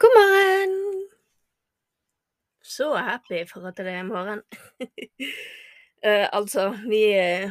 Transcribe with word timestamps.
God 0.00 0.10
morgen! 0.14 1.08
Så 2.62 2.94
happy 2.94 3.46
for 3.50 3.64
at 3.66 3.80
det 3.82 3.90
er 3.90 4.04
morgen. 4.06 4.42
uh, 4.78 6.28
altså, 6.38 6.68
vi 6.86 7.00
uh, 7.18 7.50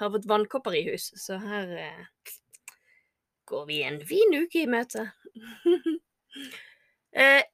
har 0.00 0.10
fått 0.14 0.24
vannkopper 0.24 0.78
i 0.78 0.80
hus, 0.86 1.10
så 1.20 1.36
her 1.42 1.74
uh, 1.74 2.30
går 3.44 3.66
vi 3.68 3.82
en 3.84 3.98
fin 4.08 4.32
uke 4.32 4.62
i 4.62 4.70
møte. 4.70 5.10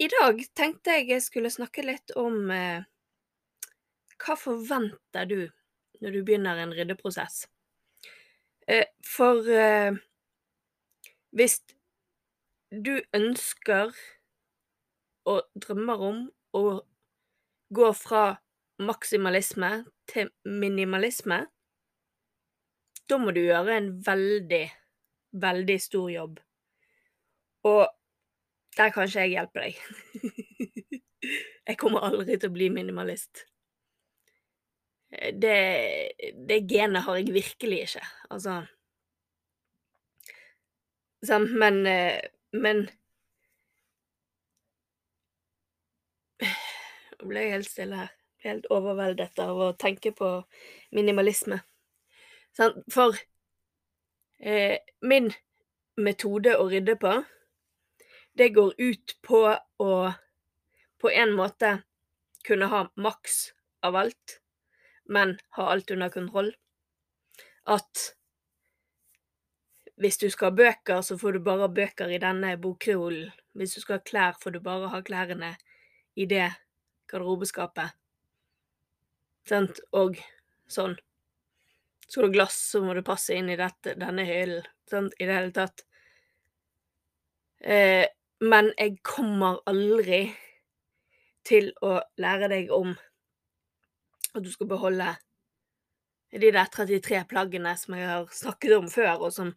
I 0.00 0.08
dag 0.14 0.38
tenkte 0.56 0.94
jeg 0.94 1.08
jeg 1.10 1.22
skulle 1.24 1.50
snakke 1.52 1.82
litt 1.84 2.14
om 2.16 2.46
hva 2.48 4.36
forventer 4.38 5.26
du 5.28 5.40
når 6.00 6.14
du 6.14 6.20
begynner 6.22 6.62
en 6.62 6.72
ryddeprosess? 6.72 7.42
For 9.04 9.42
hvis 11.36 11.58
du 12.70 12.94
ønsker 13.12 13.92
og 15.28 15.42
drømmer 15.60 16.04
om 16.06 16.20
å 16.56 16.64
gå 17.74 17.90
fra 17.94 18.24
maksimalisme 18.80 19.70
til 20.10 20.30
minimalisme, 20.44 21.44
da 23.10 23.18
må 23.18 23.34
du 23.34 23.42
gjøre 23.42 23.76
en 23.76 23.90
veldig, 24.06 24.64
veldig 25.42 25.78
stor 25.82 26.10
jobb. 26.12 26.40
Og 27.68 27.82
der 28.78 28.92
kan 28.94 29.08
ikke 29.08 29.26
jeg 29.26 29.34
hjelpe 29.34 29.64
deg. 29.64 29.80
jeg 31.68 31.78
kommer 31.80 32.06
aldri 32.06 32.38
til 32.38 32.50
å 32.50 32.54
bli 32.54 32.70
minimalist. 32.72 33.44
Det, 35.10 35.56
det 36.46 36.60
genet 36.70 37.02
har 37.02 37.18
jeg 37.18 37.34
virkelig 37.34 37.80
ikke. 37.88 38.04
Altså 38.30 38.60
Sånn, 41.26 41.50
men 41.60 41.82
Men 42.56 42.86
Ble 47.22 47.44
jeg 47.44 47.56
helt 47.58 47.70
stille 47.70 48.04
her. 48.04 48.14
Ble 48.40 48.50
helt 48.50 48.70
overveldet 48.72 49.40
av 49.44 49.58
å 49.60 49.72
tenke 49.76 50.14
på 50.16 50.30
minimalisme. 50.96 51.60
For 52.56 53.18
eh, 54.40 54.78
min 55.04 55.28
metode 56.00 56.56
å 56.56 56.68
rydde 56.70 56.96
på 57.00 57.18
det 58.32 58.48
går 58.56 58.74
ut 58.78 59.16
på 59.26 59.42
å 59.84 59.92
på 61.00 61.10
en 61.10 61.32
måte 61.36 61.82
kunne 62.46 62.68
ha 62.72 62.86
maks 62.96 63.52
av 63.84 63.96
alt, 63.96 64.40
men 65.04 65.38
ha 65.56 65.70
alt 65.72 65.90
under 65.90 66.08
kontroll. 66.12 66.52
At 67.64 68.14
hvis 70.00 70.18
du 70.20 70.28
skal 70.32 70.50
ha 70.50 70.56
bøker, 70.56 71.00
så 71.04 71.18
får 71.18 71.36
du 71.36 71.40
bare 71.44 71.66
ha 71.66 71.72
bøker 71.72 72.12
i 72.12 72.20
denne 72.20 72.54
bokreolen. 72.60 73.32
Hvis 73.52 73.74
du 73.76 73.80
skal 73.80 73.98
ha 73.98 74.04
klær, 74.04 74.36
får 74.40 74.56
du 74.56 74.60
bare 74.64 74.88
ha 74.92 75.00
klærne 75.04 75.54
i 76.16 76.26
det 76.28 76.48
garderobeskapet. 77.10 77.96
Sant? 79.48 79.80
Og 79.96 80.18
sånn. 80.70 80.96
Skal 82.06 82.26
du 82.26 82.28
ha 82.28 82.34
glass, 82.34 82.58
så 82.72 82.82
må 82.82 82.94
det 82.96 83.06
passe 83.06 83.36
inn 83.38 83.50
i 83.52 83.58
dette, 83.58 83.94
denne 83.98 84.26
hyllen. 84.26 84.66
Sant? 84.90 85.14
I 85.18 85.26
det 85.28 85.36
hele 85.36 85.54
tatt. 85.54 85.84
Eh, 87.60 88.06
men 88.40 88.70
jeg 88.78 88.98
kommer 89.04 89.60
aldri 89.68 90.22
til 91.46 91.70
å 91.84 91.98
lære 92.20 92.48
deg 92.52 92.70
om 92.72 92.94
at 94.30 94.42
du 94.44 94.50
skal 94.52 94.70
beholde 94.70 95.10
de 96.30 96.50
der 96.54 96.70
33 96.70 97.24
plaggene 97.28 97.74
som 97.78 97.96
jeg 97.98 98.06
har 98.06 98.28
snakket 98.34 98.76
om 98.76 98.88
før, 98.90 99.26
og 99.26 99.34
som 99.34 99.52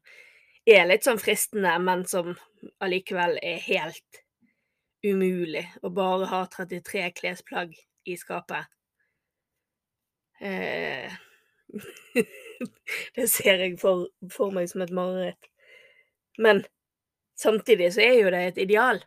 er 0.66 0.88
litt 0.88 1.06
sånn 1.06 1.22
fristende, 1.22 1.74
men 1.84 2.06
som 2.10 2.34
allikevel 2.82 3.38
er 3.44 3.62
helt 3.68 4.23
umulig 5.04 5.66
å 5.84 5.92
bare 5.94 6.30
ha 6.32 6.44
33 6.52 7.10
klesplagg 7.18 7.76
i 8.06 8.18
skapet. 8.20 8.70
Eh, 10.44 11.12
det 13.16 13.28
ser 13.32 13.64
jeg 13.66 13.80
for, 13.82 14.08
for 14.32 14.54
meg 14.56 14.70
som 14.72 14.84
et 14.86 14.96
mareritt. 14.96 15.52
Men 16.42 16.64
Samtidig 17.36 17.94
så 17.94 18.02
er 18.02 18.14
jo 18.14 18.32
det 18.32 18.42
et 18.48 18.58
ideal. 18.58 19.02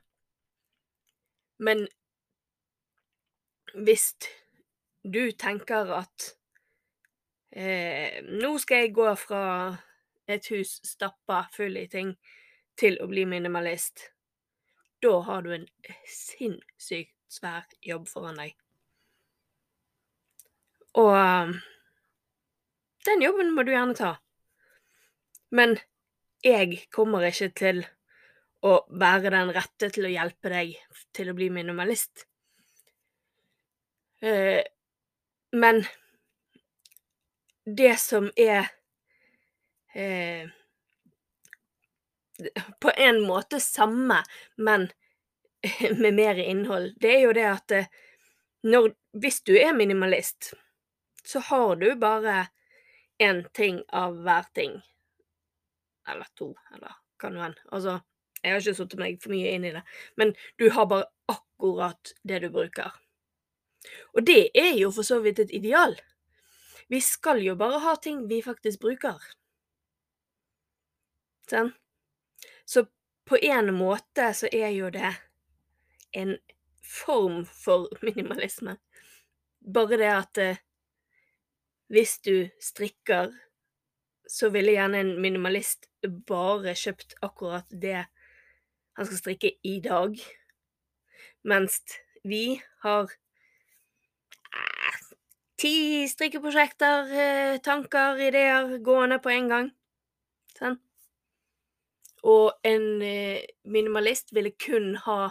Men 1.59 1.87
hvis 3.75 4.11
du 5.05 5.31
tenker 5.39 5.93
at 5.97 6.33
eh, 7.57 8.19
nå 8.27 8.57
skal 8.59 8.85
jeg 8.85 8.97
gå 8.97 9.07
fra 9.21 9.45
et 10.29 10.49
hus 10.51 10.81
stappa 10.85 11.45
full 11.55 11.79
i 11.79 11.87
ting 11.89 12.17
til 12.77 12.99
å 13.01 13.07
bli 13.09 13.25
minimalist, 13.29 14.11
da 15.03 15.15
har 15.27 15.43
du 15.43 15.53
en 15.55 15.67
sinnssykt 16.09 17.15
svær 17.29 17.67
jobb 17.85 18.07
foran 18.09 18.39
deg. 18.41 18.55
Og 20.97 21.57
den 23.07 23.23
jobben 23.23 23.53
må 23.55 23.67
du 23.67 23.75
gjerne 23.75 23.97
ta. 23.99 24.15
Men 25.55 25.77
jeg 26.45 26.87
kommer 26.95 27.27
ikke 27.29 27.51
til 27.57 27.83
å 28.67 28.79
være 28.89 29.31
den 29.35 29.53
rette 29.55 29.91
til 29.95 30.09
å 30.09 30.15
hjelpe 30.15 30.51
deg 30.51 30.73
til 31.15 31.31
å 31.31 31.37
bli 31.37 31.51
minimalist. 31.53 32.25
Eh, 34.25 34.65
men 35.53 35.85
det 37.67 37.95
som 38.01 38.31
er 38.37 38.71
eh, 39.95 40.49
På 42.83 42.93
en 42.97 43.21
måte 43.27 43.61
samme, 43.61 44.23
men 44.57 44.89
med 46.03 46.15
mer 46.15 46.41
innhold, 46.43 46.95
det 47.01 47.15
er 47.15 47.25
jo 47.27 47.33
det 47.37 47.47
at 47.51 47.77
eh, 47.77 47.89
når, 48.67 48.93
hvis 49.21 49.41
du 49.47 49.55
er 49.59 49.77
minimalist, 49.77 50.53
så 51.27 51.43
har 51.51 51.77
du 51.77 51.89
bare 51.99 52.49
én 53.23 53.45
ting 53.55 53.81
av 53.89 54.19
hver 54.23 54.47
ting. 54.55 54.77
Eller 56.09 56.29
to, 56.39 56.53
eller 56.75 56.99
hva 57.19 57.31
nå 57.33 57.43
enn. 57.47 57.57
Altså 57.73 57.99
jeg 58.43 58.53
har 58.53 58.63
ikke 58.63 58.79
satt 58.79 58.93
meg 59.01 59.17
for 59.23 59.35
mye 59.35 59.53
inn 59.57 59.65
i 59.67 59.73
det, 59.75 59.83
men 60.21 60.35
du 60.61 60.69
har 60.71 60.87
bare 60.91 61.09
akkurat 61.33 62.13
det 62.23 62.45
du 62.45 62.51
bruker. 62.55 62.93
Og 64.15 64.27
det 64.27 64.51
er 64.55 64.77
jo 64.79 64.93
for 64.95 65.07
så 65.07 65.19
vidt 65.25 65.41
et 65.43 65.55
ideal. 65.57 65.97
Vi 66.87 67.01
skal 67.03 67.43
jo 67.43 67.57
bare 67.59 67.81
ha 67.83 67.97
ting 67.99 68.27
vi 68.31 68.39
faktisk 68.45 68.85
bruker. 68.85 69.19
Sånn? 71.51 71.73
Så 72.67 72.87
på 73.27 73.39
en 73.43 73.73
måte 73.75 74.33
så 74.35 74.51
er 74.53 74.75
jo 74.75 74.91
det 74.91 75.15
en 76.13 76.37
form 76.83 77.45
for 77.47 77.89
minimalisme. 78.07 78.77
Bare 79.75 79.99
det 79.99 80.13
at 80.13 80.39
eh, 80.43 80.63
hvis 81.91 82.19
du 82.27 82.49
strikker, 82.63 83.31
så 84.27 84.51
ville 84.51 84.75
gjerne 84.75 85.01
en 85.01 85.13
minimalist 85.23 85.87
bare 86.27 86.75
kjøpt 86.75 87.15
akkurat 87.23 87.71
det 87.71 88.01
han 88.97 89.07
skal 89.07 89.21
strikke 89.21 89.53
i 89.63 89.77
dag. 89.85 90.17
Mens 91.47 91.79
vi 92.27 92.59
har 92.83 93.13
eh, 94.51 95.05
ti 95.63 95.75
strikkeprosjekter, 96.11 97.15
eh, 97.27 97.61
tanker, 97.63 98.19
ideer 98.19 98.79
gående 98.83 99.21
på 99.23 99.31
en 99.35 99.53
gang. 99.53 99.71
Sånn. 100.59 100.81
Og 102.25 102.53
en 102.65 103.03
eh, 103.03 103.45
minimalist 103.65 104.33
ville 104.35 104.55
kun 104.57 104.95
ha 105.05 105.31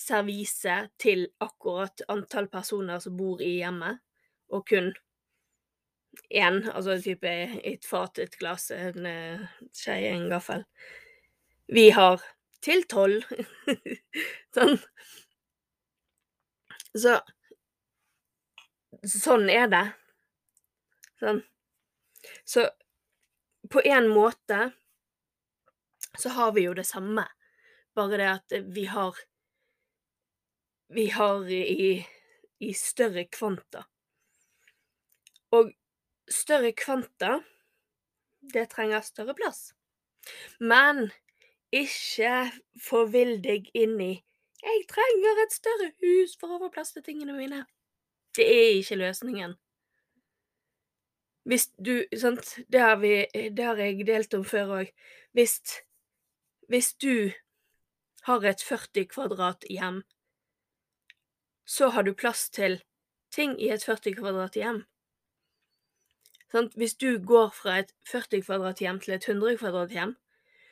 servise 0.00 0.76
til 1.00 1.26
akkurat 1.44 2.02
antall 2.08 2.48
personer 2.48 3.02
som 3.02 3.16
bor 3.18 3.42
i 3.44 3.58
hjemmet, 3.58 4.00
og 4.48 4.64
kun 4.68 4.92
én, 6.30 6.62
altså 6.72 6.96
type 7.02 7.28
et 7.28 7.84
fat, 7.86 8.18
et 8.18 8.38
glass, 8.40 8.70
en 8.74 9.06
uh, 9.06 9.42
skje, 9.76 9.98
en 10.10 10.28
gaffel. 10.30 10.64
Vi 11.70 11.90
har 11.94 12.22
til 12.64 12.82
tolv. 12.90 13.26
sånn. 14.56 14.80
Så 16.96 17.20
Sånn 19.06 19.46
er 19.48 19.68
det. 19.70 19.84
Sånn. 21.22 21.38
Så 22.44 22.66
på 23.72 23.80
en 23.86 24.10
måte 24.12 24.58
så 26.18 26.32
har 26.34 26.52
vi 26.52 26.64
jo 26.66 26.74
det 26.74 26.86
samme, 26.86 27.26
bare 27.94 28.18
det 28.18 28.30
at 28.30 28.56
vi 28.74 28.84
har 28.90 29.18
Vi 30.90 31.06
har 31.06 31.46
i, 31.50 32.06
i 32.58 32.72
større 32.74 33.22
kvanta. 33.30 33.84
Og 35.54 35.70
større 36.26 36.72
kvanta, 36.72 37.36
det 38.54 38.64
trenger 38.72 39.00
større 39.06 39.36
plass. 39.38 39.68
Men 40.58 41.12
ikke 41.70 42.50
forvill 42.82 43.36
deg 43.44 43.70
inn 43.74 44.00
i 44.00 44.12
'Jeg 44.60 44.84
trenger 44.90 45.38
et 45.42 45.54
større 45.54 45.92
hus 46.02 46.34
for 46.40 46.52
å 46.52 46.58
få 46.60 46.68
plass 46.74 46.92
til 46.92 47.02
tingene 47.02 47.32
mine'. 47.32 47.64
Det 48.36 48.44
er 48.44 48.74
ikke 48.76 48.98
løsningen. 49.00 49.54
Hvis 51.48 51.70
du 51.84 52.04
Sant, 52.16 52.58
det 52.68 52.80
har 52.80 52.96
vi 53.00 53.26
Det 53.32 53.64
har 53.64 53.76
jeg 53.76 54.06
delt 54.06 54.34
om 54.34 54.44
før 54.44 54.74
òg. 54.80 54.92
Hvis 56.70 56.92
du 56.94 57.32
har 58.22 58.44
et 58.46 58.60
40 58.62 59.08
kvadrat 59.10 59.64
hjem, 59.66 60.04
så 61.66 61.88
har 61.90 62.04
du 62.06 62.12
plass 62.14 62.44
til 62.54 62.76
ting 63.34 63.56
i 63.58 63.72
et 63.74 63.82
40 63.82 64.14
kvadrat 64.20 64.54
hjem. 64.54 64.84
Sant? 66.52 66.76
Hvis 66.78 66.94
du 66.94 67.16
går 67.26 67.48
fra 67.56 67.80
et 67.80 67.90
40 68.06 68.44
kvadrat 68.46 68.78
hjem 68.84 69.00
til 69.02 69.16
et 69.16 69.26
100 69.26 69.56
kvadrat 69.58 69.90
hjem, 69.90 70.12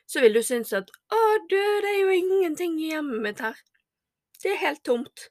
så 0.06 0.22
vil 0.22 0.38
du 0.38 0.42
synes 0.42 0.70
at 0.72 0.86
'Å, 0.86 1.18
du, 1.50 1.58
det 1.82 1.90
er 1.90 1.98
jo 2.04 2.14
ingenting 2.14 2.78
i 2.78 2.92
hjemmet 2.92 3.22
mitt 3.24 3.42
her'. 3.42 3.58
Det 4.38 4.52
er 4.52 4.62
helt 4.62 4.84
tomt. 4.84 5.28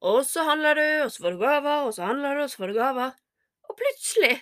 Og 0.00 0.20
så 0.26 0.44
handler 0.46 0.78
du, 0.78 0.86
og 1.02 1.10
så 1.10 1.22
får 1.24 1.34
du 1.34 1.40
gaver, 1.42 1.88
og 1.88 1.94
så 1.94 2.04
handler 2.12 2.36
du, 2.36 2.42
og 2.44 2.50
så 2.50 2.62
får 2.62 2.70
du 2.70 2.78
gaver. 2.78 3.10
Og 3.68 3.76
plutselig, 3.82 4.38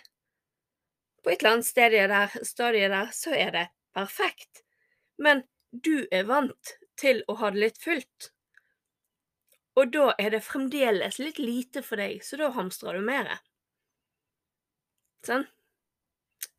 på 1.24 1.32
et 1.32 1.40
eller 1.40 1.56
annet 1.56 1.70
stadie 1.70 2.04
der, 2.12 2.36
stadie 2.44 2.92
der, 2.92 3.08
så 3.16 3.32
er 3.32 3.50
det 3.56 3.66
perfekt. 3.94 4.62
Men 5.18 5.44
du 5.70 6.06
er 6.10 6.28
vant 6.28 6.76
til 7.00 7.22
å 7.28 7.36
ha 7.40 7.50
det 7.52 7.62
litt 7.62 7.80
fullt. 7.82 8.30
Og 9.80 9.92
da 9.94 10.12
er 10.20 10.34
det 10.34 10.42
fremdeles 10.44 11.18
litt 11.22 11.40
lite 11.40 11.82
for 11.84 12.00
deg, 12.00 12.20
så 12.24 12.36
da 12.40 12.50
hamstrer 12.52 12.98
du 12.98 13.06
mer. 13.06 13.30
Sånn? 15.24 15.46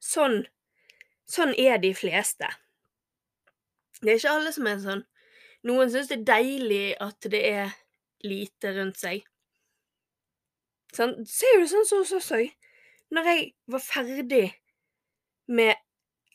Sånn, 0.03 0.41
sånn 1.29 1.53
er 1.59 1.77
de 1.83 1.93
fleste. 1.97 2.49
Det 4.01 4.15
er 4.15 4.19
ikke 4.19 4.33
alle 4.33 4.53
som 4.55 4.67
er 4.67 4.81
sånn. 4.81 5.05
Noen 5.67 5.91
syns 5.93 6.09
det 6.09 6.17
er 6.21 6.27
deilig 6.27 6.87
at 7.03 7.29
det 7.31 7.43
er 7.47 7.77
lite 8.25 8.73
rundt 8.75 8.99
seg. 8.99 9.23
Sånn, 10.93 11.15
ser 11.29 11.61
du 11.61 11.69
sånn 11.69 11.87
som 11.87 12.03
hos 12.03 12.33
òg? 12.35 12.51
Når 13.13 13.29
jeg 13.29 13.47
var 13.69 13.83
ferdig 13.83 14.45
med 15.47 15.77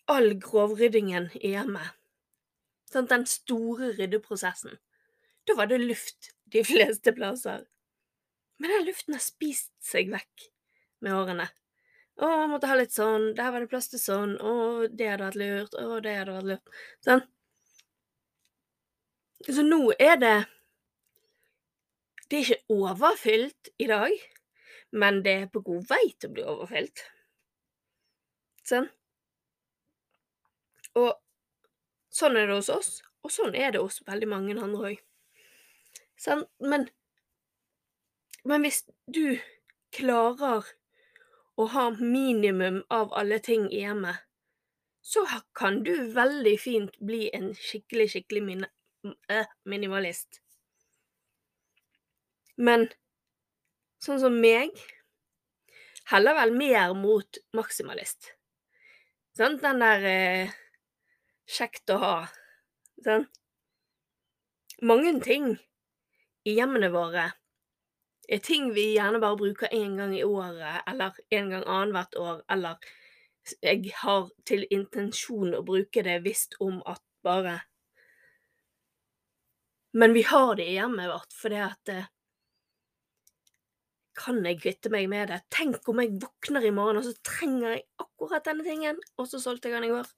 all 0.08 0.32
grovryddingen 0.40 1.28
i 1.42 1.52
hjemmet, 1.56 1.97
sånn, 2.92 3.08
den 3.10 3.26
store 3.28 3.92
ryddeprosessen, 3.98 4.78
da 5.48 5.56
var 5.58 5.70
det 5.70 5.80
luft 5.82 6.32
de 6.52 6.64
fleste 6.66 7.12
plasser. 7.16 7.64
Men 8.58 8.74
den 8.74 8.88
luften 8.88 9.16
har 9.16 9.22
spist 9.22 9.72
seg 9.84 10.10
vekk 10.12 10.48
med 11.04 11.14
årene. 11.14 11.46
Å, 12.18 12.28
måtte 12.50 12.66
ha 12.66 12.74
litt 12.78 12.94
sånn, 12.94 13.30
der 13.38 13.52
var 13.54 13.62
det 13.62 13.70
plass 13.70 13.86
til 13.92 14.00
sånn, 14.02 14.34
å, 14.42 14.54
det 14.90 15.06
hadde 15.12 15.28
vært 15.28 15.38
lurt, 15.38 15.76
å, 15.78 16.00
det 16.02 16.16
hadde 16.18 16.34
vært 16.34 16.48
lurt. 16.50 16.72
Sånn. 17.06 17.22
Så 19.46 19.62
nå 19.62 19.78
er 20.02 20.16
det 20.18 20.36
Det 22.28 22.40
er 22.40 22.42
ikke 22.42 22.74
overfylt 22.74 23.70
i 23.80 23.86
dag, 23.88 24.12
men 24.92 25.22
det 25.24 25.34
er 25.44 25.46
på 25.52 25.62
god 25.64 25.86
vei 25.88 26.02
til 26.18 26.28
å 26.28 26.34
bli 26.34 26.42
overfylt. 26.44 27.04
Sånn. 28.68 28.90
Og 30.98 31.14
sånn 32.10 32.36
er 32.36 32.48
det 32.48 32.58
hos 32.58 32.70
oss, 32.72 32.90
og 33.24 33.32
sånn 33.34 33.56
er 33.58 33.74
det 33.74 33.82
hos 33.82 34.00
veldig 34.06 34.28
mange 34.30 34.56
andre 34.56 34.92
òg. 34.94 35.02
Sånn, 36.18 36.46
men 36.60 36.88
Men 38.48 38.62
hvis 38.64 38.84
du 39.12 39.40
klarer 39.92 40.64
å 41.58 41.64
ha 41.74 41.90
minimum 41.90 42.78
av 42.88 43.10
alle 43.12 43.40
ting 43.44 43.66
i 43.68 43.82
hjemmet, 43.82 44.22
så 45.02 45.24
kan 45.58 45.82
du 45.84 45.92
veldig 46.14 46.54
fint 46.60 46.96
bli 47.00 47.28
en 47.34 47.50
skikkelig, 47.54 48.06
skikkelig 48.14 48.42
min 48.46 48.64
øh, 49.04 49.50
minimalist. 49.64 50.40
Men 52.56 52.88
sånn 54.02 54.22
som 54.22 54.38
meg 54.40 54.72
heller 56.12 56.38
vel 56.38 56.54
mer 56.56 56.94
mot 56.96 57.40
maksimalist. 57.56 58.32
Sant? 59.36 59.60
Den 59.62 59.82
der 59.82 60.08
eh, 60.08 60.56
kjekt 61.48 61.90
å 61.94 61.98
ha. 62.02 62.14
Sånn. 63.04 63.26
Mange 64.84 65.16
ting 65.24 65.54
i 66.46 66.54
hjemmene 66.54 66.90
våre 66.94 67.30
er 68.28 68.42
ting 68.44 68.68
vi 68.76 68.90
gjerne 68.94 69.20
bare 69.22 69.38
bruker 69.40 69.72
én 69.74 69.96
gang 69.98 70.12
i 70.14 70.24
året, 70.24 70.82
eller 70.86 71.16
en 71.34 71.50
gang 71.54 71.64
annethvert 71.64 72.18
år, 72.20 72.42
eller 72.52 72.90
jeg 73.64 73.94
har 74.02 74.28
til 74.46 74.66
intensjon 74.74 75.54
å 75.56 75.64
bruke 75.64 76.04
det 76.04 76.18
visst 76.26 76.58
om 76.60 76.82
at 76.86 77.02
bare 77.24 77.62
Men 79.96 80.12
vi 80.12 80.22
har 80.22 80.54
det 80.54 80.66
i 80.68 80.74
hjemmet 80.76 81.08
vårt 81.08 81.32
fordi 81.32 81.60
at 81.64 81.90
eh, 81.90 82.10
Kan 84.18 84.42
jeg 84.44 84.60
kvitte 84.60 84.92
meg 84.92 85.08
med 85.08 85.32
det? 85.32 85.38
Tenk 85.54 85.88
om 85.88 86.02
jeg 86.02 86.18
våkner 86.20 86.66
i 86.68 86.74
morgen, 86.74 87.00
og 87.00 87.06
så 87.06 87.14
trenger 87.24 87.76
jeg 87.76 87.84
akkurat 88.02 88.44
denne 88.50 88.66
tingen, 88.66 89.00
og 89.16 89.30
så 89.30 89.40
solgte 89.40 89.70
jeg 89.70 89.78
den 89.78 89.88
i 89.88 89.92
går. 89.94 90.10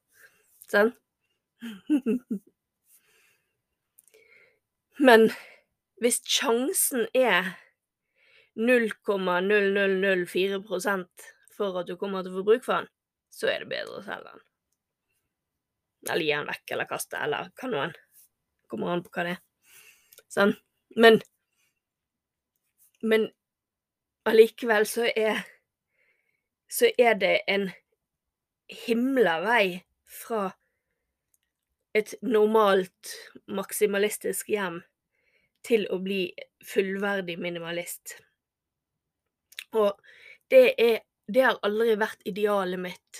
Sånn? 0.73 0.93
Men 5.07 5.21
hvis 6.01 6.21
sjansen 6.29 7.07
er 7.17 7.45
0,0004 8.57 10.61
for 11.57 11.79
at 11.81 11.87
du 11.89 11.95
kommer 12.01 12.23
til 12.25 12.33
å 12.33 12.37
få 12.41 12.45
bruk 12.47 12.65
for 12.67 12.75
den, 12.81 12.89
så 13.33 13.45
er 13.53 13.59
det 13.63 13.73
bedre 13.73 13.95
å 14.01 14.07
selge 14.07 14.31
den. 14.33 14.43
Eller 16.09 16.25
gi 16.25 16.33
den 16.33 16.49
vekk, 16.49 16.67
eller 16.75 16.87
kaste, 16.89 17.17
eller 17.21 17.51
hva 17.61 17.67
nå 17.69 17.79
enn. 17.85 17.95
Kommer 18.71 18.93
an 18.95 19.05
på 19.05 19.13
hva 19.15 19.23
det 19.27 19.35
er. 19.37 19.43
Sånn. 20.31 20.53
Men 20.97 21.21
Men 23.03 23.31
allikevel 24.29 24.85
så 24.87 25.09
er 25.17 25.41
Så 26.69 26.91
er 26.99 27.15
det 27.15 27.41
en 27.49 27.71
himla 28.87 29.41
vei 29.43 29.83
fra 30.07 30.53
et 31.97 32.15
normalt 32.23 33.15
maksimalistisk 33.51 34.51
hjem 34.53 34.81
til 35.67 35.87
å 35.91 35.99
bli 36.03 36.23
fullverdig 36.67 37.37
minimalist. 37.41 38.17
Og 39.77 39.95
det 40.51 40.75
er 40.79 41.01
Det 41.31 41.45
har 41.47 41.61
aldri 41.63 41.93
vært 41.95 42.25
idealet 42.27 42.81
mitt. 42.83 43.19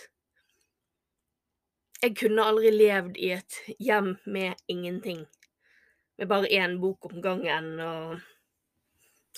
Jeg 2.03 2.17
kunne 2.19 2.43
aldri 2.43 2.73
levd 2.75 3.21
i 3.23 3.29
et 3.37 3.59
hjem 3.79 4.17
med 4.27 4.59
ingenting. 4.67 5.21
Med 6.19 6.27
bare 6.27 6.51
én 6.51 6.81
bok 6.83 7.07
om 7.07 7.21
gangen 7.23 7.69
og 7.79 8.19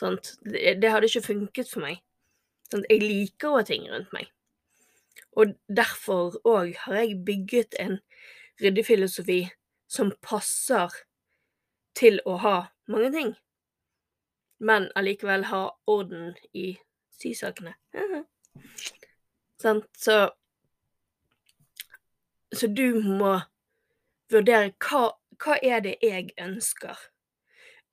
sånt. 0.00 0.38
Det, 0.40 0.78
det 0.80 0.88
hadde 0.88 1.10
ikke 1.10 1.26
funket 1.26 1.68
for 1.68 1.84
meg. 1.84 2.00
Sånn, 2.72 2.86
jeg 2.88 3.04
liker 3.04 3.50
å 3.50 3.58
ha 3.58 3.66
ting 3.68 3.84
rundt 3.92 4.08
meg. 4.16 4.32
Og 5.36 5.52
derfor 5.68 6.40
òg 6.48 6.72
har 6.86 7.02
jeg 7.02 7.20
bygget 7.28 7.76
en 7.82 8.00
ryddefilosofi 8.60 9.46
som 9.88 10.12
passer 10.24 10.92
til 11.98 12.20
å 12.28 12.36
ha 12.42 12.56
mange 12.90 13.10
ting, 13.14 13.32
men 14.62 14.88
allikevel 14.96 15.46
ha 15.50 15.64
orden 15.90 16.34
i 16.52 16.74
sysakene. 17.16 17.74
Sant, 19.62 19.88
så 19.96 20.32
Så 22.52 22.68
du 22.68 23.00
må 23.00 23.38
vurdere 24.28 24.74
hva, 24.84 25.14
hva 25.40 25.54
er 25.64 25.80
det 25.80 25.94
jeg 26.04 26.34
ønsker? 26.36 26.98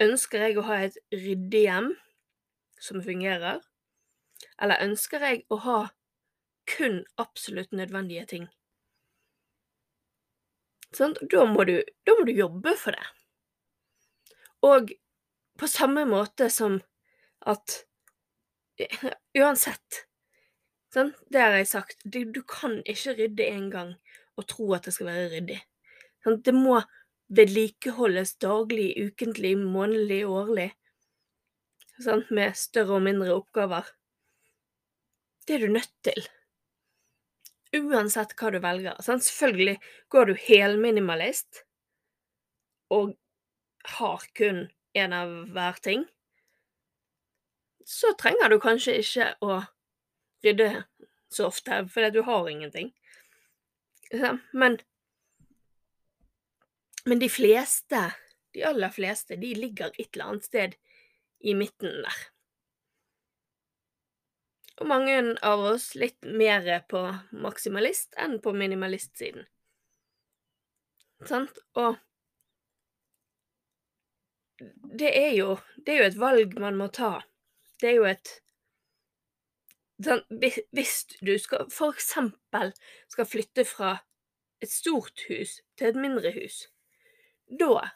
Ønsker 0.04 0.44
jeg 0.44 0.58
å 0.60 0.66
ha 0.68 0.82
et 0.84 0.98
ryddig 1.16 1.62
hjem 1.64 1.88
som 2.84 3.00
fungerer, 3.04 3.62
eller 4.60 4.84
ønsker 4.84 5.24
jeg 5.24 5.46
å 5.48 5.62
ha 5.64 5.80
kun 6.68 7.06
absolutt 7.16 7.72
nødvendige 7.72 8.26
ting? 8.26 8.50
Sånn, 10.96 11.14
da, 11.30 11.46
må 11.46 11.66
du, 11.70 11.78
da 12.08 12.16
må 12.18 12.26
du 12.26 12.34
jobbe 12.34 12.74
for 12.80 12.98
det. 12.98 13.06
Og 14.66 14.94
på 15.60 15.68
samme 15.70 16.06
måte 16.10 16.50
som 16.54 16.80
at 17.48 17.84
Uansett. 19.40 20.06
Sånn, 20.94 21.12
det 21.30 21.42
har 21.44 21.58
jeg 21.58 21.68
sagt. 21.70 22.00
Du, 22.04 22.24
du 22.26 22.42
kan 22.48 22.80
ikke 22.90 23.18
rydde 23.18 23.50
én 23.52 23.68
gang 23.74 23.92
og 24.40 24.48
tro 24.50 24.72
at 24.74 24.88
det 24.88 24.96
skal 24.96 25.12
være 25.12 25.28
ryddig. 25.36 25.60
Sånn, 26.24 26.40
det 26.46 26.56
må 26.56 26.80
vedlikeholdes 27.36 28.38
daglig, 28.42 28.90
ukentlig, 28.98 29.54
månedlig, 29.62 30.24
årlig. 30.26 30.70
Sånn, 32.00 32.24
med 32.34 32.58
større 32.58 32.98
og 32.98 33.06
mindre 33.06 33.36
oppgaver. 33.36 33.92
Det 35.46 35.58
er 35.58 35.68
du 35.68 35.76
nødt 35.76 35.94
til. 36.08 36.24
Uansett 37.76 38.36
hva 38.40 38.52
du 38.54 38.60
velger. 38.64 39.00
Sant? 39.04 39.24
Selvfølgelig 39.26 39.78
går 40.10 40.30
du 40.30 40.38
helminimalist 40.48 41.64
og 42.90 43.14
har 43.98 44.26
kun 44.38 44.68
én 44.98 45.14
av 45.14 45.30
hver 45.54 45.78
ting, 45.86 46.06
så 47.86 48.14
trenger 48.18 48.50
du 48.50 48.60
kanskje 48.62 49.00
ikke 49.02 49.28
å 49.46 49.60
rydde 50.46 50.70
så 51.30 51.48
ofte, 51.50 51.84
fordi 51.94 52.10
du 52.14 52.22
har 52.26 52.50
ingenting. 52.50 52.92
Men, 54.52 54.80
men 57.06 57.22
de 57.22 57.30
fleste, 57.30 58.02
de 58.54 58.66
aller 58.66 58.94
fleste, 58.94 59.38
de 59.38 59.54
ligger 59.58 59.94
et 59.98 60.10
eller 60.14 60.32
annet 60.32 60.50
sted 60.50 60.78
i 61.40 61.56
midten 61.58 62.02
der. 62.06 62.20
Og 64.80 64.88
mange 64.88 65.16
av 65.44 65.64
oss 65.74 65.92
litt 66.00 66.24
mer 66.24 66.68
på 66.88 67.02
maksimalist 67.36 68.16
enn 68.18 68.38
på 68.44 68.54
minimalistsiden. 68.56 69.48
Sant? 71.28 71.58
Og 71.76 71.98
det 75.00 75.10
er 75.16 75.34
jo 75.36 75.58
Det 75.86 75.94
er 75.94 76.02
jo 76.02 76.08
et 76.10 76.20
valg 76.20 76.56
man 76.60 76.78
må 76.80 76.88
ta. 76.92 77.20
Det 77.80 77.92
er 77.92 77.96
jo 78.00 78.08
et 78.08 78.32
sånn, 80.04 80.24
Hvis 80.76 81.06
du 81.20 81.36
skal 81.40 81.68
for 81.72 81.96
eksempel 81.96 82.74
skal 83.12 83.28
flytte 83.28 83.66
fra 83.68 83.98
et 84.64 84.72
stort 84.72 85.24
hus 85.30 85.60
til 85.80 85.88
et 85.92 86.00
mindre 86.00 86.32
hus, 86.36 86.68
da 87.48 87.90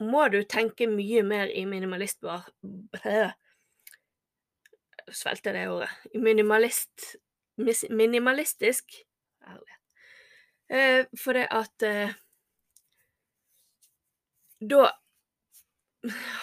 må 0.00 0.24
du 0.32 0.40
tenke 0.48 0.88
mye 0.88 1.22
mer 1.22 1.52
i 1.52 1.64
minimalistbar 1.68 2.48
Svelgte 5.12 5.52
det 5.52 5.68
ordet. 5.68 5.90
Minimalist 6.14 7.16
Minimalistisk 7.90 8.94
Ærlig. 9.46 9.76
Eh, 10.68 11.06
for 11.24 11.36
det 11.36 11.46
at 11.52 11.82
eh, 11.82 12.14
Da 14.60 14.88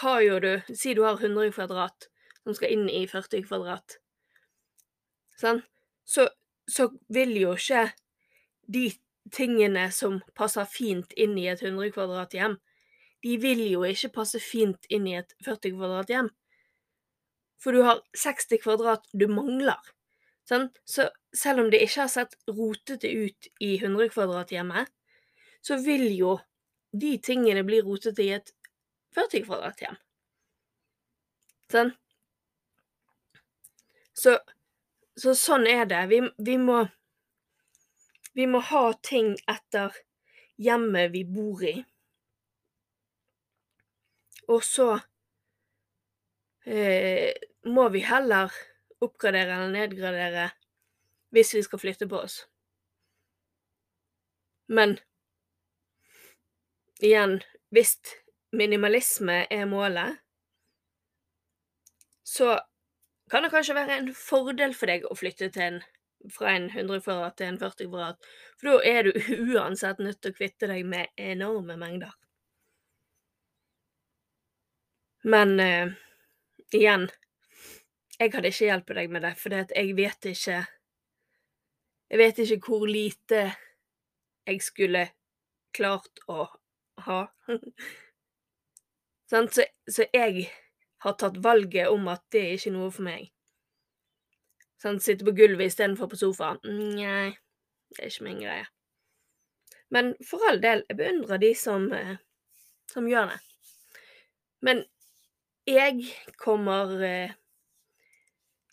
har 0.02 0.22
jo 0.22 0.40
du 0.40 0.62
Si 0.76 0.94
du 0.94 1.04
har 1.04 1.18
100 1.18 1.52
kvadrat 1.52 2.08
som 2.44 2.56
skal 2.58 2.74
inn 2.74 2.90
i 2.90 3.06
40 3.08 3.44
kvadrat. 3.46 3.98
Sånn? 5.38 5.62
Så, 6.06 6.26
så 6.66 6.88
vil 7.14 7.36
jo 7.38 7.54
ikke 7.54 7.84
de 8.66 8.88
tingene 9.34 9.92
som 9.94 10.20
passer 10.38 10.66
fint 10.66 11.14
inn 11.14 11.38
i 11.38 11.48
et 11.52 11.62
100 11.62 11.94
kvadrat 11.94 12.34
hjem, 12.34 12.58
de 13.22 13.38
vil 13.38 13.62
jo 13.68 13.84
ikke 13.86 14.10
passe 14.16 14.42
fint 14.42 14.90
inn 14.90 15.06
i 15.06 15.20
et 15.20 15.36
40 15.46 15.76
kvadrat 15.78 16.10
hjem. 16.10 16.32
For 17.62 17.76
du 17.76 17.84
har 17.86 18.02
60 18.18 18.62
kvadrat 18.64 19.06
du 19.14 19.28
mangler. 19.30 19.80
Sånn? 20.50 20.70
Så 20.86 21.10
selv 21.38 21.64
om 21.64 21.70
det 21.72 21.84
ikke 21.86 22.06
har 22.06 22.12
sett 22.12 22.38
rotete 22.50 23.12
ut 23.12 23.52
i 23.62 23.76
100 23.78 24.10
kvadrat-hjemmet, 24.16 24.90
så 25.62 25.78
vil 25.86 26.08
jo 26.16 26.40
de 26.92 27.16
tingene 27.24 27.64
bli 27.64 27.82
rotete 27.86 28.24
i 28.26 28.32
et 28.40 28.50
40 29.16 29.46
kvadrat-hjem. 29.46 30.00
Sånn? 31.72 31.94
Så, 34.18 34.36
så, 35.16 35.36
sånn 35.38 35.68
er 35.70 35.86
det. 35.88 36.02
Vi, 36.12 36.20
vi, 36.38 36.58
må 36.60 36.84
Vi 38.36 38.46
må 38.48 38.62
ha 38.64 38.84
ting 39.04 39.34
etter 39.50 39.96
hjemmet 40.62 41.12
vi 41.12 41.24
bor 41.28 41.64
i. 41.68 41.74
Og 44.52 44.64
så 44.64 44.94
eh, 46.66 47.32
må 47.66 47.88
vi 47.90 48.04
heller 48.06 48.54
oppgradere 49.02 49.58
eller 49.58 49.74
nedgradere 49.74 50.50
hvis 51.32 51.54
vi 51.56 51.64
skal 51.64 51.80
flytte 51.80 52.08
på 52.12 52.20
oss. 52.26 52.42
Men 54.68 54.98
igjen, 57.02 57.40
hvis 57.72 57.96
minimalisme 58.56 59.46
er 59.52 59.66
målet, 59.66 60.20
så 62.24 62.60
kan 63.32 63.44
det 63.44 63.52
kanskje 63.52 63.76
være 63.76 63.98
en 63.98 64.14
fordel 64.16 64.76
for 64.76 64.92
deg 64.92 65.08
å 65.08 65.16
flytte 65.16 65.50
til 65.56 65.64
en, 65.68 65.82
fra 66.32 66.54
en 66.56 66.70
100 66.70 67.02
kvadrat 67.04 67.38
til 67.40 67.52
en 67.52 67.60
40 67.60 67.90
kvadrat, 67.92 68.32
for 68.60 68.72
da 68.72 68.92
er 68.92 69.08
du 69.08 69.12
uansett 69.56 70.00
nødt 70.04 70.22
til 70.22 70.34
å 70.34 70.38
kvitte 70.38 70.70
deg 70.72 70.88
med 70.88 71.12
enorme 71.20 71.78
mengder. 71.80 72.12
Men 75.24 75.60
eh, 75.60 75.92
igjen, 76.78 77.08
jeg 78.22 78.34
hadde 78.36 78.52
ikke 78.52 78.68
hjulpet 78.68 78.98
deg 79.00 79.12
med 79.12 79.24
det, 79.26 79.34
for 79.40 79.56
jeg 79.56 79.96
vet 79.98 80.26
ikke 80.30 80.60
Jeg 82.12 82.20
vet 82.20 82.40
ikke 82.44 82.60
hvor 82.68 82.86
lite 82.86 83.44
jeg 84.46 84.62
skulle 84.62 85.06
klart 85.72 86.20
å 86.28 86.46
ha. 87.06 87.20
så, 89.30 89.46
så, 89.88 90.06
jeg 90.12 90.50
har 91.06 91.16
tatt 91.18 91.40
valget 91.44 91.88
om 91.88 92.10
at 92.12 92.26
det 92.34 92.42
er 92.42 92.58
ikke 92.58 92.74
noe 92.76 92.92
for 92.92 93.08
meg. 93.08 93.30
Sitte 94.82 95.24
på 95.24 95.34
gulvet 95.38 95.72
istedenfor 95.72 96.12
på 96.12 96.20
sofaen. 96.20 96.60
Nei, 96.66 97.32
det 97.96 98.04
er 98.04 98.12
ikke 98.12 98.28
min 98.28 98.44
greie. 98.44 98.68
Men 99.92 100.14
for 100.26 100.44
all 100.50 100.62
del, 100.64 100.84
jeg 100.90 101.00
beundrer 101.00 101.42
de 101.42 101.54
som, 101.56 101.88
eh, 101.94 102.18
som 102.92 103.08
gjør 103.08 103.34
det. 103.34 103.40
Men 104.62 104.84
jeg 105.72 106.08
kommer 106.40 106.96
eh, 107.06 107.38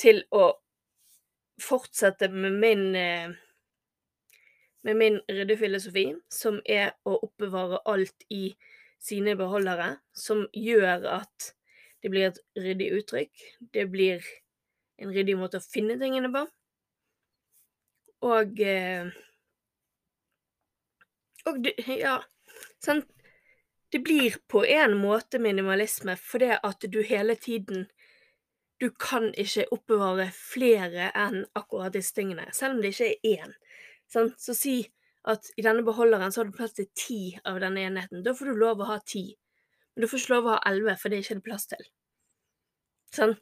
til 0.01 0.23
å 0.35 0.47
fortsette 1.63 2.29
med 2.31 2.59
min 2.63 2.85
eh, 2.97 3.37
med 4.87 4.97
min 4.97 5.19
ryddefilosofi, 5.29 6.05
som 6.33 6.61
er 6.65 6.93
å 7.05 7.17
oppbevare 7.27 7.81
alt 7.91 8.25
i 8.33 8.55
sine 9.03 9.35
beholdere, 9.39 9.97
som 10.15 10.47
gjør 10.55 11.07
at 11.19 11.51
det 12.03 12.13
blir 12.13 12.29
et 12.29 12.39
ryddig 12.57 12.93
uttrykk. 13.01 13.43
Det 13.75 13.89
blir 13.91 14.25
en 15.03 15.13
ryddig 15.15 15.37
måte 15.39 15.59
å 15.59 15.67
finne 15.67 15.99
tingene 16.01 16.31
på. 16.35 16.45
Og 18.29 18.61
eh, 18.65 19.11
Og 21.47 21.69
ja 21.89 22.19
sant? 22.85 23.07
Det 23.93 24.03
blir 24.05 24.37
på 24.49 24.65
en 24.67 24.97
måte 25.01 25.41
minimalisme 25.41 26.17
fordi 26.21 26.51
at 26.63 26.85
du 26.93 27.01
hele 27.03 27.37
tiden 27.37 27.87
du 28.79 28.91
kan 28.91 29.33
ikke 29.35 29.67
oppbevare 29.75 30.29
flere 30.35 31.09
enn 31.19 31.43
akkurat 31.59 31.97
disse 31.97 32.15
tingene, 32.15 32.45
selv 32.55 32.77
om 32.77 32.83
det 32.83 32.93
ikke 32.95 33.09
er 33.11 33.43
én. 33.43 33.55
Sånn? 34.13 34.31
Så 34.39 34.55
si 34.55 34.77
at 35.29 35.51
i 35.59 35.65
denne 35.67 35.83
beholderen 35.85 36.33
så 36.33 36.41
har 36.41 36.51
du 36.51 36.57
plass 36.57 36.77
til 36.77 36.87
ti 36.97 37.23
av 37.49 37.59
denne 37.63 37.83
enheten. 37.89 38.23
Da 38.25 38.37
får 38.39 38.53
du 38.53 38.61
lov 38.61 38.81
å 38.81 38.91
ha 38.93 38.99
ti. 39.03 39.25
Men 39.95 40.05
du 40.05 40.11
får 40.11 40.23
ikke 40.23 40.35
lov 40.37 40.47
å 40.47 40.55
ha 40.55 40.61
elleve, 40.71 40.95
for 41.01 41.11
det 41.11 41.19
er 41.19 41.27
ikke 41.27 41.41
det 41.41 41.47
plass 41.49 41.67
til. 41.73 41.89
Sånn? 43.17 43.35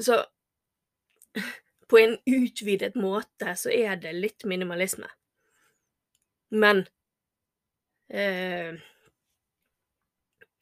Så 0.00 0.22
på 1.92 2.00
en 2.00 2.16
utvidet 2.24 2.96
måte 2.96 3.52
så 3.60 3.72
er 3.74 4.00
det 4.00 4.14
litt 4.16 4.46
minimalisme. 4.48 5.10
Men 6.56 6.86
eh, 8.08 8.80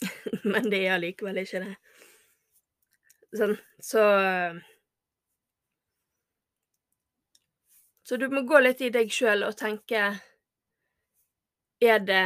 Men 0.53 0.71
det 0.73 0.85
er 0.87 0.97
allikevel 0.97 1.43
ikke 1.43 1.65
det. 1.65 1.75
Sånn, 3.37 3.57
så 3.79 4.05
Så 8.11 8.17
du 8.19 8.25
må 8.27 8.41
gå 8.43 8.59
litt 8.59 8.81
i 8.83 8.89
deg 8.91 9.13
sjøl 9.15 9.45
og 9.47 9.55
tenke 9.55 10.01
Er 11.79 12.01
det 12.03 12.25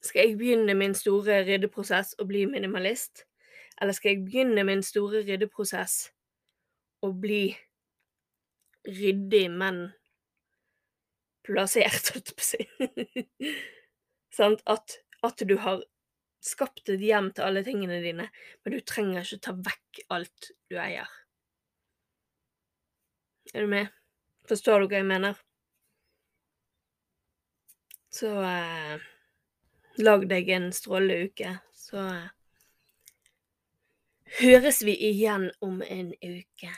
Skal 0.00 0.24
jeg 0.24 0.38
begynne 0.40 0.72
min 0.78 0.94
store 0.96 1.42
ryddeprosess 1.44 2.14
og 2.16 2.30
bli 2.30 2.46
minimalist? 2.48 3.26
Eller 3.76 3.92
skal 3.92 4.14
jeg 4.14 4.24
begynne 4.24 4.64
min 4.64 4.80
store 4.82 5.20
ryddeprosess 5.26 6.08
og 7.04 7.20
bli 7.22 7.42
ryddig, 8.88 9.44
men 9.50 9.84
plassert, 11.46 12.08
holdt 12.14 12.32
jeg 12.32 12.38
på 12.38 12.46
å 12.46 12.48
si? 12.48 13.52
At, 14.70 14.98
at 15.26 15.42
du 15.50 15.56
har 15.58 15.82
skapt 16.44 16.88
et 16.92 17.02
hjem 17.02 17.32
til 17.34 17.46
alle 17.46 17.64
tingene 17.66 18.00
dine, 18.04 18.28
men 18.62 18.74
du 18.74 18.80
trenger 18.86 19.24
ikke 19.24 19.42
ta 19.44 19.54
vekk 19.56 20.02
alt 20.14 20.50
du 20.70 20.78
eier. 20.80 21.10
Er 23.54 23.64
du 23.64 23.70
med? 23.70 23.92
Forstår 24.48 24.80
du 24.80 24.88
hva 24.90 25.00
jeg 25.00 25.08
mener? 25.08 25.38
Så 28.12 28.32
eh, 28.44 29.06
lag 30.02 30.26
deg 30.28 30.50
en 30.52 30.70
strålende 30.72 31.28
uke, 31.28 31.54
så 31.76 32.02
eh, 32.08 32.28
høres 34.40 34.82
vi 34.84 34.96
igjen 35.10 35.50
om 35.64 35.82
en 35.84 36.12
uke. 36.22 36.72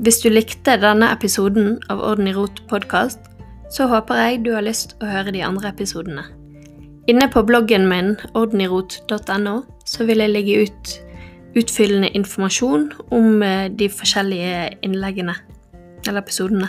Hvis 0.00 0.22
du 0.24 0.30
likte 0.32 0.78
denne 0.80 1.10
episoden 1.12 1.74
av 1.92 2.00
Orden 2.00 2.30
i 2.30 2.32
rot 2.32 2.62
podkast, 2.70 3.29
så 3.70 3.86
håper 3.90 4.18
jeg 4.18 4.42
du 4.44 4.52
har 4.56 4.66
lyst 4.66 4.96
å 5.00 5.08
høre 5.08 5.34
de 5.34 5.44
andre 5.46 5.70
episodene. 5.70 6.26
Inne 7.10 7.26
på 7.32 7.42
bloggen 7.46 7.88
min 7.90 8.16
ordnirot.no 8.38 9.54
så 9.88 10.06
vil 10.06 10.22
jeg 10.22 10.34
legge 10.34 10.66
ut 10.66 10.92
utfyllende 11.58 12.12
informasjon 12.14 12.90
om 13.10 13.42
eh, 13.42 13.66
de 13.74 13.88
forskjellige 13.90 14.68
innleggene 14.86 15.34
eller 16.06 16.22
episodene. 16.22 16.68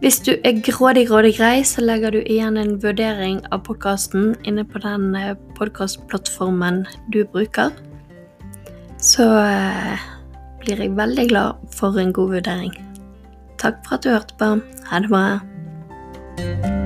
Hvis 0.00 0.20
du 0.20 0.34
er 0.44 0.60
grådig, 0.60 1.06
grådig 1.08 1.34
grei, 1.38 1.64
så 1.64 1.80
legger 1.84 2.12
du 2.12 2.20
igjen 2.20 2.58
en 2.60 2.76
vurdering 2.82 3.40
av 3.52 3.62
podkasten 3.64 4.34
inne 4.44 4.64
på 4.64 4.80
den 4.84 5.14
eh, 5.16 5.34
podkastplattformen 5.56 6.84
du 7.12 7.22
bruker. 7.32 7.72
Så 9.00 9.28
eh, 9.40 10.06
blir 10.60 10.84
jeg 10.84 10.96
veldig 10.96 11.28
glad 11.32 11.68
for 11.76 11.96
en 12.00 12.12
god 12.16 12.38
vurdering. 12.38 12.72
Takk 13.60 13.80
for 13.84 13.96
at 13.96 14.04
du 14.04 14.12
hørte 14.12 14.36
på. 14.40 14.56
Ha 14.90 15.04
det 15.04 15.12
bra. 15.12 15.55
Thank 16.36 16.66
you. 16.66 16.85